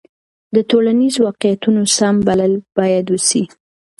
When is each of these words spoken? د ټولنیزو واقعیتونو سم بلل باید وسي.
د 0.55 0.57
ټولنیزو 0.69 1.19
واقعیتونو 1.27 1.81
سم 1.97 2.15
بلل 2.27 2.53
باید 2.77 3.05
وسي. 3.13 3.43